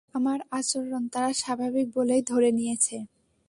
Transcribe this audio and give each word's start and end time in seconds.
আমার 0.13 0.39
আচরণ 0.51 1.03
তারা 1.13 1.29
স্বাভাবিক 1.33 1.87
বলেই 1.95 2.21
ধরে 2.23 2.49
নিয়েছে। 2.51 2.95